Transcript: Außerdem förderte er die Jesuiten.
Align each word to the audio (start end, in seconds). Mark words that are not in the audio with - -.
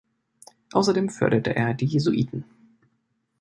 Außerdem 0.73 1.09
förderte 1.11 1.53
er 1.55 1.75
die 1.75 1.85
Jesuiten. 1.85 2.43